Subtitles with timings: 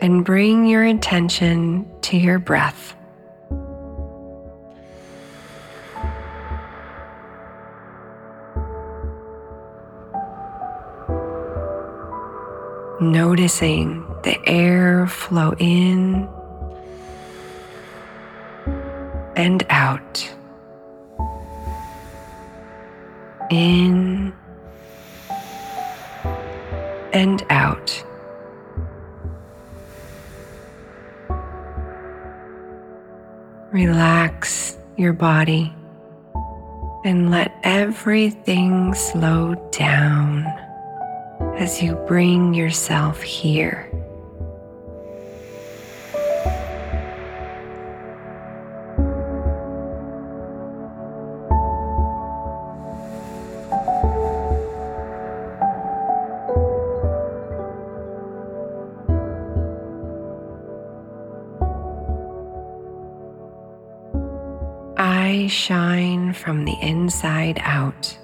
[0.00, 2.94] and bring your attention to your breath.
[13.00, 16.28] Noticing the air flow in
[19.36, 20.30] and out.
[23.50, 24.34] In
[27.12, 28.04] and out.
[33.72, 35.72] Relax your body
[37.04, 40.44] and let everything slow down
[41.56, 43.89] as you bring yourself here.
[65.50, 68.16] Shine from the inside out.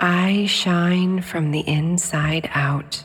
[0.00, 3.04] I shine from the inside out.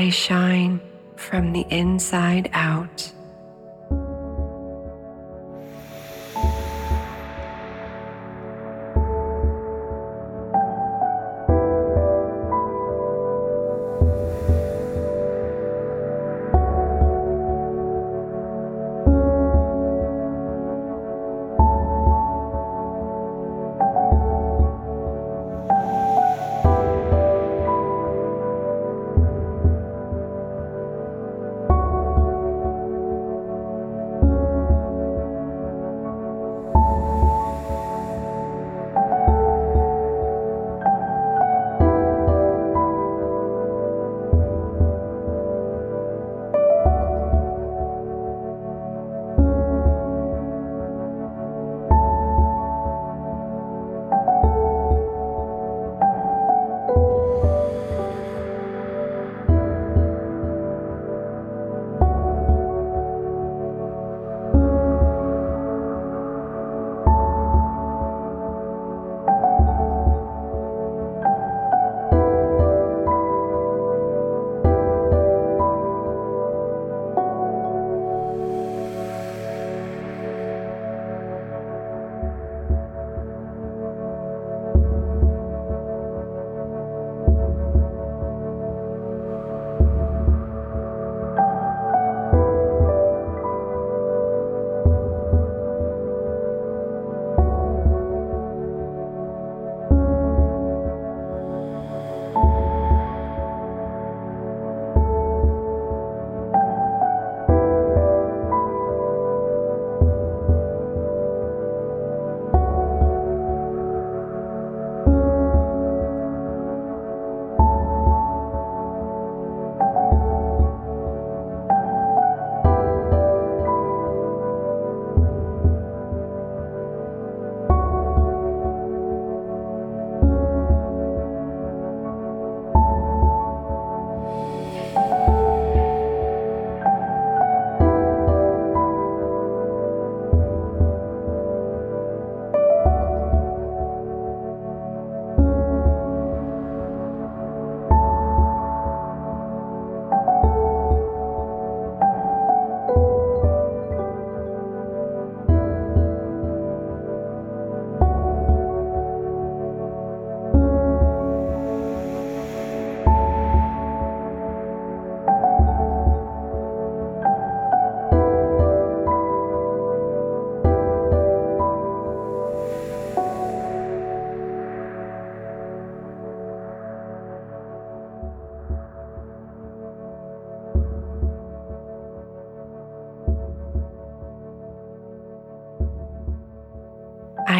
[0.00, 0.80] I shine
[1.16, 3.12] from the inside out.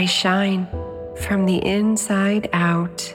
[0.00, 0.66] I shine
[1.14, 3.14] from the inside out.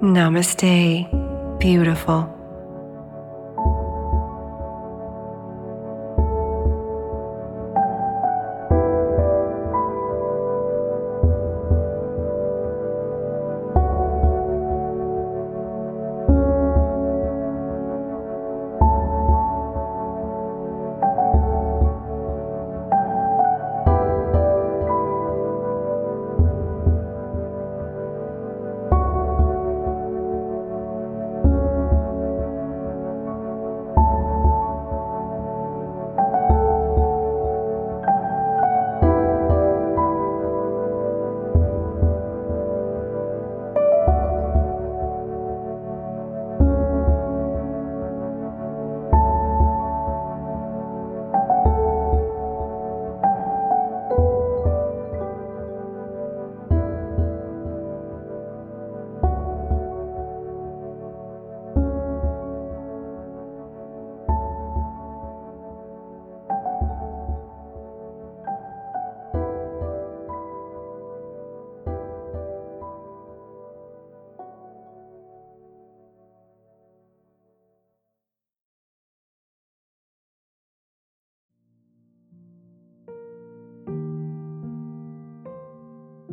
[0.00, 1.06] Namaste,
[1.60, 2.41] beautiful.